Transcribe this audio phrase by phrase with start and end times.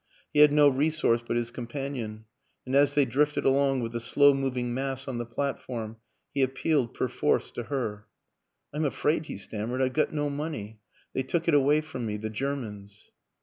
[0.33, 2.25] He had no resource but his companion,
[2.65, 5.97] and, as they drifted along with the slow moving mass on the platform,
[6.33, 8.07] he appealed perforce to her."
[8.73, 10.79] I'm afraid," he stammered," I've got no money.
[11.13, 13.11] They took it away from me the Ger mans."